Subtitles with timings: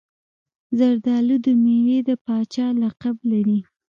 [0.77, 3.59] زردالو د میوې د پاچا لقب لري.